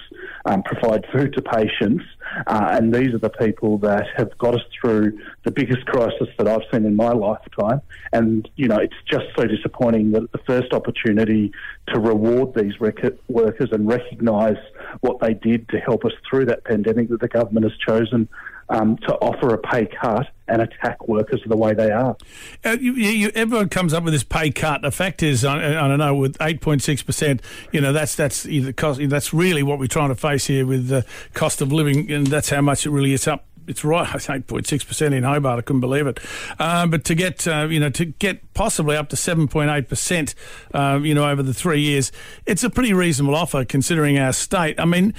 um, 0.47 0.63
provide 0.63 1.05
food 1.13 1.35
to 1.35 1.43
patients, 1.43 2.05
uh, 2.47 2.69
and 2.73 2.95
these 2.95 3.15
are 3.15 3.19
the 3.19 3.29
people 3.29 3.77
that 3.79 4.07
have 4.17 4.37
got 4.39 4.55
us 4.55 4.63
through 4.81 5.19
the 5.45 5.51
biggest 5.51 5.85
crisis 5.85 6.29
that 6.39 6.49
I've 6.49 6.63
seen 6.73 6.87
in 6.87 6.97
my 6.97 7.13
lifetime. 7.13 7.83
And, 8.15 8.49
you 8.57 8.69
know, 8.69 8.79
it's 8.79 8.95
just 9.07 9.27
so 9.37 9.45
disappointing 9.45 10.13
that 10.13 10.33
the 10.33 10.41
first 10.47 10.73
opportunity 10.73 11.53
to 11.89 12.01
reward 12.01 12.55
these 12.55 12.81
rec- 12.81 13.19
workers 13.29 13.69
and 13.71 13.87
recognise 13.87 14.57
what 15.01 15.21
they 15.21 15.35
did 15.35 15.69
to 15.69 15.79
help 15.79 16.07
us 16.07 16.13
through 16.29 16.47
that 16.47 16.65
pandemic 16.65 17.11
that 17.11 17.21
the 17.21 17.29
government 17.29 17.65
has 17.65 17.77
chosen 17.87 18.29
um, 18.69 18.97
to 18.99 19.15
offer 19.15 19.55
a 19.55 19.59
pay 19.59 19.87
cut 19.87 20.29
and 20.49 20.63
attack 20.63 21.09
workers 21.09 21.43
the 21.47 21.57
way 21.57 21.75
they 21.75 21.91
are. 21.91 22.17
Uh, 22.65 22.77
you, 22.81 22.93
you, 22.93 23.33
everyone 23.35 23.69
comes 23.69 23.93
up 23.93 24.05
with 24.05 24.13
this 24.13 24.25
pay 24.25 24.51
cut. 24.51 24.83
The 24.83 24.91
fact 24.91 25.23
is, 25.23 25.45
I, 25.45 25.85
I 25.85 25.89
don't 25.89 25.99
know, 25.99 26.15
with 26.15 26.37
eight 26.41 26.61
point 26.61 26.83
six 26.83 27.03
percent, 27.03 27.43
you 27.73 27.81
know, 27.81 27.93
that's 27.93 28.15
that's 28.15 28.47
cost. 28.77 29.01
That's 29.09 29.33
really 29.33 29.63
what 29.63 29.79
we're 29.79 29.87
trying 29.87 30.11
to 30.11 30.15
face 30.15 30.47
here 30.47 30.67
with 30.67 30.89
the 30.89 31.05
cost 31.35 31.61
of 31.61 31.73
living, 31.73 32.11
and 32.11 32.27
that's 32.27 32.51
how 32.51 32.61
much 32.61 32.87
it 32.87 32.91
really 32.91 33.13
is 33.13 33.27
up 33.27 33.45
it's 33.67 33.85
right. 33.85 34.31
Eight 34.31 34.47
point 34.47 34.67
six 34.67 34.85
percent 34.85 35.15
in 35.15 35.25
Hobart. 35.25 35.59
I 35.59 35.63
couldn't 35.63 35.81
believe 35.81 36.07
it. 36.07 36.21
Uh, 36.59 36.87
but 36.87 37.05
to 37.05 37.15
get 37.15 37.47
uh, 37.47 37.67
you 37.71 37.81
know 37.81 37.91
to 37.91 38.05
get 38.05 38.53
possibly 38.55 38.97
up 38.97 39.09
to 39.11 39.17
seven 39.17 39.49
point 39.49 39.71
eight 39.71 39.89
percent, 39.89 40.35
uh, 40.75 41.01
you 41.03 41.15
know, 41.15 41.29
over 41.29 41.43
the 41.43 41.55
three 41.55 41.81
years, 41.81 42.13
it's 42.47 42.65
a 42.65 42.71
pretty 42.71 42.93
reasonable 42.93 43.35
offer 43.35 43.65
considering 43.65 44.19
our 44.19 44.33
state. 44.33 44.79
I 44.79 44.85
mean, 44.85 45.15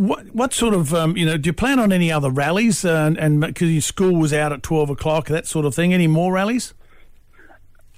what 0.00 0.34
what 0.34 0.54
sort 0.54 0.72
of 0.72 0.94
um, 0.94 1.16
you 1.16 1.26
know 1.26 1.36
do 1.36 1.48
you 1.48 1.52
plan 1.52 1.78
on 1.78 1.92
any 1.92 2.10
other 2.10 2.30
rallies 2.30 2.84
uh, 2.84 3.14
and 3.18 3.40
because 3.40 3.70
your 3.70 3.82
school 3.82 4.16
was 4.16 4.32
out 4.32 4.52
at 4.52 4.62
twelve 4.62 4.88
o'clock 4.88 5.26
that 5.26 5.46
sort 5.46 5.66
of 5.66 5.74
thing? 5.74 5.92
Any 5.92 6.06
more 6.06 6.32
rallies? 6.32 6.72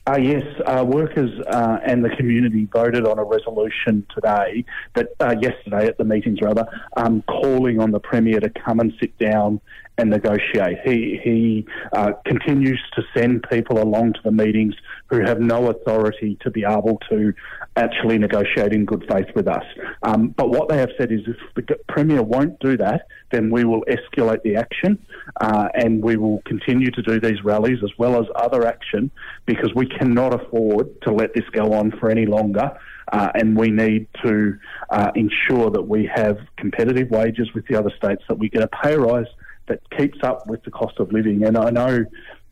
Uh, 0.04 0.18
yes, 0.18 0.42
uh, 0.66 0.84
workers 0.84 1.30
uh, 1.46 1.78
and 1.86 2.04
the 2.04 2.10
community 2.16 2.66
voted 2.72 3.06
on 3.06 3.20
a 3.20 3.24
resolution 3.24 4.04
today, 4.12 4.64
that 4.94 5.10
uh, 5.20 5.36
yesterday 5.40 5.86
at 5.86 5.96
the 5.96 6.02
meetings 6.02 6.40
rather, 6.42 6.66
um, 6.96 7.22
calling 7.28 7.78
on 7.78 7.92
the 7.92 8.00
premier 8.00 8.40
to 8.40 8.50
come 8.50 8.80
and 8.80 8.92
sit 8.98 9.16
down 9.18 9.60
and 9.98 10.10
negotiate. 10.10 10.78
He 10.84 11.20
he 11.22 11.66
uh, 11.92 12.12
continues 12.24 12.80
to 12.96 13.02
send 13.14 13.44
people 13.50 13.82
along 13.82 14.14
to 14.14 14.20
the 14.24 14.32
meetings 14.32 14.74
who 15.08 15.20
have 15.20 15.40
no 15.40 15.68
authority 15.68 16.38
to 16.40 16.50
be 16.50 16.64
able 16.64 16.98
to 17.10 17.34
actually 17.76 18.18
negotiate 18.18 18.72
in 18.72 18.84
good 18.84 19.04
faith 19.10 19.26
with 19.34 19.48
us. 19.48 19.64
Um, 20.02 20.28
but 20.28 20.50
what 20.50 20.68
they 20.68 20.78
have 20.78 20.90
said 20.98 21.12
is 21.12 21.20
if 21.26 21.36
the 21.54 21.76
Premier 21.88 22.22
won't 22.22 22.58
do 22.60 22.76
that, 22.78 23.06
then 23.30 23.50
we 23.50 23.64
will 23.64 23.82
escalate 23.82 24.42
the 24.42 24.56
action 24.56 24.98
uh, 25.40 25.68
and 25.74 26.02
we 26.02 26.16
will 26.16 26.42
continue 26.44 26.90
to 26.90 27.02
do 27.02 27.20
these 27.20 27.42
rallies 27.44 27.78
as 27.82 27.90
well 27.98 28.20
as 28.20 28.26
other 28.36 28.66
action 28.66 29.10
because 29.46 29.70
we 29.74 29.86
cannot 29.86 30.34
afford 30.34 31.00
to 31.02 31.12
let 31.12 31.34
this 31.34 31.44
go 31.52 31.72
on 31.72 31.90
for 31.92 32.10
any 32.10 32.26
longer. 32.26 32.70
Uh, 33.12 33.28
and 33.34 33.56
we 33.56 33.70
need 33.70 34.06
to 34.24 34.56
uh, 34.90 35.10
ensure 35.14 35.70
that 35.70 35.82
we 35.82 36.08
have 36.14 36.38
competitive 36.56 37.10
wages 37.10 37.52
with 37.54 37.66
the 37.66 37.78
other 37.78 37.90
states, 37.96 38.22
that 38.28 38.38
we 38.38 38.48
get 38.48 38.62
a 38.62 38.68
pay 38.82 38.96
rise 38.96 39.26
that 39.72 39.98
keeps 39.98 40.18
up 40.22 40.46
with 40.46 40.62
the 40.64 40.70
cost 40.70 40.98
of 40.98 41.12
living. 41.12 41.44
And 41.44 41.56
I 41.56 41.70
know 41.70 42.04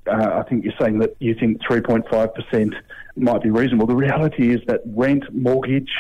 uh, 0.07 0.43
I 0.45 0.49
think 0.49 0.65
you're 0.65 0.75
saying 0.81 0.99
that 1.01 1.15
you 1.19 1.35
think 1.35 1.61
3.5% 1.63 2.75
might 3.17 3.43
be 3.43 3.51
reasonable. 3.51 3.87
The 3.87 3.95
reality 3.95 4.55
is 4.55 4.61
that 4.67 4.81
rent, 4.87 5.25
mortgage, 5.33 5.91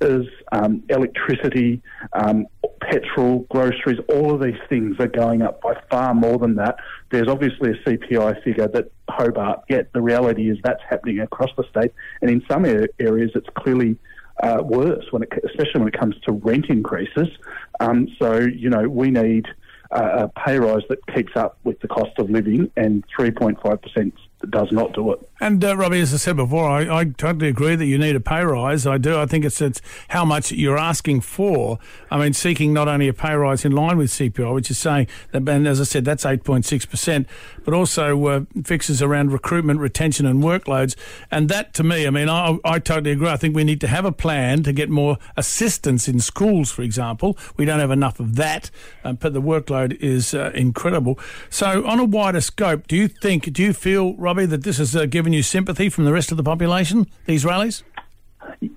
is 0.00 0.26
um, 0.52 0.82
electricity, 0.88 1.82
um, 2.14 2.46
petrol, 2.80 3.40
groceries, 3.50 3.98
all 4.08 4.34
of 4.34 4.42
these 4.42 4.58
things 4.70 4.96
are 4.98 5.08
going 5.08 5.42
up 5.42 5.60
by 5.60 5.74
far 5.90 6.14
more 6.14 6.38
than 6.38 6.54
that. 6.56 6.76
There's 7.10 7.28
obviously 7.28 7.72
a 7.72 7.74
CPI 7.84 8.42
figure 8.42 8.66
that 8.68 8.90
Hobart 9.10 9.68
get. 9.68 9.92
The 9.92 10.00
reality 10.00 10.50
is 10.50 10.56
that's 10.64 10.82
happening 10.88 11.20
across 11.20 11.50
the 11.56 11.64
state, 11.68 11.92
and 12.22 12.30
in 12.30 12.42
some 12.50 12.64
areas 12.64 13.32
it's 13.34 13.48
clearly 13.58 13.98
uh, 14.42 14.62
worse 14.64 15.04
when 15.10 15.22
it, 15.22 15.28
especially 15.44 15.80
when 15.80 15.88
it 15.88 15.98
comes 15.98 16.14
to 16.26 16.32
rent 16.32 16.66
increases. 16.70 17.28
Um, 17.80 18.08
so 18.18 18.38
you 18.38 18.70
know 18.70 18.88
we 18.88 19.10
need 19.10 19.46
a 19.90 20.28
pay 20.28 20.58
rise 20.58 20.82
that 20.88 20.98
keeps 21.14 21.32
up 21.36 21.58
with 21.64 21.80
the 21.80 21.88
cost 21.88 22.18
of 22.18 22.30
living, 22.30 22.70
and 22.76 23.04
3.5% 23.18 24.12
does 24.48 24.72
not 24.72 24.94
do 24.94 25.12
it. 25.12 25.28
And 25.42 25.62
uh, 25.64 25.76
Robbie, 25.76 26.00
as 26.00 26.14
I 26.14 26.16
said 26.16 26.36
before, 26.36 26.68
I, 26.68 27.00
I, 27.00 27.04
totally 27.04 27.48
agree 27.48 27.74
that 27.74 27.84
you 27.84 27.98
need 27.98 28.16
a 28.16 28.20
pay 28.20 28.42
rise. 28.42 28.86
I 28.86 28.98
do. 28.98 29.18
I 29.18 29.26
think 29.26 29.44
it's 29.44 29.60
it's 29.60 29.80
how 30.08 30.24
much 30.24 30.52
you're 30.52 30.78
asking 30.78 31.22
for. 31.22 31.78
I 32.10 32.18
mean, 32.18 32.32
seeking 32.32 32.72
not 32.72 32.88
only 32.88 33.08
a 33.08 33.12
pay 33.12 33.34
rise 33.34 33.64
in 33.64 33.72
line 33.72 33.98
with 33.98 34.10
CPI, 34.10 34.52
which 34.54 34.70
is 34.70 34.78
saying 34.78 35.08
that, 35.32 35.46
and 35.48 35.66
as 35.66 35.80
I 35.80 35.84
said, 35.84 36.04
that's 36.04 36.24
8.6 36.24 36.88
percent, 36.88 37.26
but 37.64 37.74
also 37.74 38.26
uh, 38.26 38.40
fixes 38.64 39.02
around 39.02 39.32
recruitment, 39.32 39.80
retention, 39.80 40.24
and 40.26 40.42
workloads. 40.42 40.94
And 41.30 41.48
that, 41.48 41.74
to 41.74 41.82
me, 41.82 42.06
I 42.06 42.10
mean, 42.10 42.28
I, 42.28 42.58
I 42.64 42.78
totally 42.78 43.12
agree. 43.12 43.28
I 43.28 43.36
think 43.36 43.54
we 43.54 43.64
need 43.64 43.80
to 43.82 43.88
have 43.88 44.04
a 44.04 44.12
plan 44.12 44.62
to 44.62 44.72
get 44.72 44.88
more 44.88 45.18
assistance 45.36 46.08
in 46.08 46.20
schools, 46.20 46.70
for 46.70 46.82
example. 46.82 47.36
We 47.56 47.64
don't 47.64 47.80
have 47.80 47.90
enough 47.90 48.20
of 48.20 48.36
that, 48.36 48.70
um, 49.04 49.16
but 49.16 49.32
the 49.32 49.42
workload 49.42 49.98
is 50.00 50.34
uh, 50.34 50.50
incredible. 50.54 51.18
So, 51.48 51.86
on 51.86 51.98
a 51.98 52.04
wider 52.04 52.40
scope, 52.40 52.86
do 52.86 52.96
you 52.96 53.08
think? 53.08 53.52
Do 53.52 53.62
you 53.62 53.72
feel? 53.72 54.14
Robbie, 54.16 54.29
that 54.34 54.62
this 54.62 54.78
has 54.78 54.94
uh, 54.94 55.06
given 55.06 55.32
you 55.32 55.42
sympathy 55.42 55.88
from 55.88 56.04
the 56.04 56.12
rest 56.12 56.30
of 56.30 56.36
the 56.36 56.42
population, 56.42 57.06
these 57.26 57.44
rallies? 57.44 57.82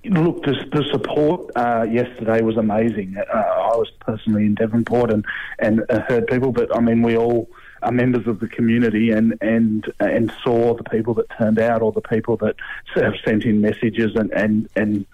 Look, 0.04 0.44
the, 0.44 0.52
the 0.72 0.84
support 0.92 1.50
uh, 1.56 1.86
yesterday 1.90 2.42
was 2.42 2.56
amazing. 2.56 3.16
Uh, 3.16 3.36
I 3.36 3.76
was 3.76 3.90
personally 4.00 4.46
in 4.46 4.54
Devonport 4.54 5.10
and, 5.10 5.24
and 5.58 5.82
uh, 5.90 6.00
heard 6.08 6.26
people, 6.26 6.52
but 6.52 6.74
I 6.76 6.80
mean, 6.80 7.02
we 7.02 7.16
all 7.16 7.48
are 7.82 7.92
members 7.92 8.26
of 8.26 8.40
the 8.40 8.48
community 8.48 9.10
and, 9.10 9.36
and, 9.40 9.84
and 10.00 10.32
saw 10.42 10.74
the 10.74 10.84
people 10.84 11.14
that 11.14 11.26
turned 11.38 11.58
out 11.58 11.82
or 11.82 11.92
the 11.92 12.00
people 12.00 12.36
that 12.38 12.56
have 12.94 13.14
sent 13.24 13.44
in 13.44 13.60
messages 13.60 14.12
and, 14.14 14.30
and, 14.32 14.68
and 14.74 15.06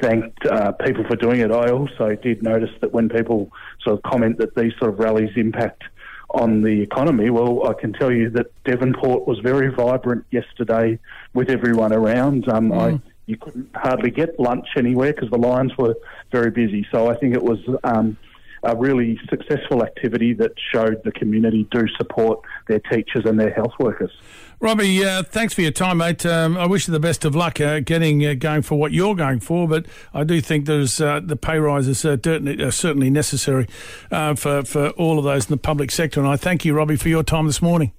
thanked 0.00 0.44
uh, 0.46 0.72
people 0.72 1.04
for 1.04 1.16
doing 1.16 1.40
it. 1.40 1.50
I 1.50 1.70
also 1.70 2.14
did 2.16 2.42
notice 2.42 2.70
that 2.80 2.92
when 2.92 3.08
people 3.08 3.50
sort 3.82 3.96
of 3.96 4.02
comment 4.02 4.38
that 4.38 4.54
these 4.54 4.72
sort 4.78 4.92
of 4.92 4.98
rallies 4.98 5.30
impact 5.36 5.84
on 6.34 6.62
the 6.62 6.80
economy, 6.82 7.30
well, 7.30 7.68
I 7.68 7.74
can 7.74 7.92
tell 7.92 8.12
you 8.12 8.30
that 8.30 8.46
Devonport 8.64 9.26
was 9.26 9.38
very 9.40 9.68
vibrant 9.68 10.24
yesterday 10.30 10.98
with 11.34 11.50
everyone 11.50 11.92
around. 11.92 12.48
Um, 12.48 12.70
mm. 12.70 12.98
I, 12.98 13.00
you 13.26 13.36
couldn't 13.36 13.68
hardly 13.74 14.10
get 14.10 14.38
lunch 14.38 14.66
anywhere 14.76 15.12
because 15.12 15.30
the 15.30 15.38
lines 15.38 15.76
were 15.76 15.96
very 16.32 16.50
busy. 16.50 16.86
So 16.90 17.08
I 17.08 17.16
think 17.16 17.34
it 17.34 17.42
was 17.42 17.58
um, 17.84 18.16
a 18.62 18.76
really 18.76 19.18
successful 19.28 19.82
activity 19.82 20.34
that 20.34 20.52
showed 20.72 21.02
the 21.04 21.12
community 21.12 21.66
do 21.70 21.86
support 21.96 22.40
their 22.68 22.80
teachers 22.80 23.24
and 23.24 23.38
their 23.38 23.52
health 23.52 23.72
workers. 23.78 24.10
Robbie, 24.60 25.02
uh, 25.02 25.22
thanks 25.22 25.54
for 25.54 25.62
your 25.62 25.70
time, 25.70 25.98
mate. 25.98 26.26
Um, 26.26 26.58
I 26.58 26.66
wish 26.66 26.86
you 26.86 26.92
the 26.92 27.00
best 27.00 27.24
of 27.24 27.34
luck 27.34 27.62
uh, 27.62 27.80
getting 27.80 28.26
uh, 28.26 28.34
going 28.34 28.60
for 28.60 28.78
what 28.78 28.92
you're 28.92 29.14
going 29.14 29.40
for, 29.40 29.66
but 29.66 29.86
I 30.12 30.22
do 30.22 30.42
think 30.42 30.66
there's 30.66 31.00
uh, 31.00 31.20
the 31.24 31.36
pay 31.36 31.58
rises 31.58 32.04
are 32.04 32.18
certainly 32.70 33.08
necessary 33.08 33.66
uh, 34.10 34.34
for 34.34 34.62
for 34.62 34.90
all 34.90 35.18
of 35.18 35.24
those 35.24 35.46
in 35.46 35.50
the 35.50 35.56
public 35.56 35.90
sector. 35.90 36.20
And 36.20 36.28
I 36.28 36.36
thank 36.36 36.66
you, 36.66 36.74
Robbie, 36.74 36.96
for 36.96 37.08
your 37.08 37.22
time 37.22 37.46
this 37.46 37.62
morning. 37.62 37.92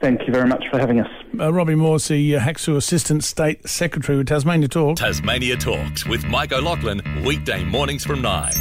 Thank 0.00 0.26
you 0.26 0.32
very 0.32 0.48
much 0.48 0.64
for 0.70 0.80
having 0.80 0.98
us. 0.98 1.10
Uh, 1.38 1.52
Robbie 1.52 1.74
Morse, 1.74 2.08
the 2.08 2.36
uh, 2.36 2.40
HACSU 2.40 2.74
Assistant 2.76 3.22
State 3.22 3.68
Secretary 3.68 4.18
with 4.18 4.28
Tasmania 4.28 4.66
Talks. 4.66 5.00
Tasmania 5.00 5.56
Talks 5.56 6.06
with 6.06 6.24
Mike 6.24 6.52
O'Loughlin, 6.52 7.02
weekday 7.22 7.62
mornings 7.64 8.04
from 8.04 8.22
9. 8.22 8.52